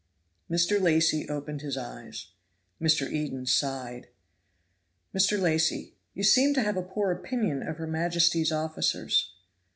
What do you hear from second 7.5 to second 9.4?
of her majesty's officers."